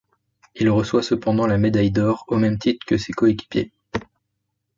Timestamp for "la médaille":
1.45-1.91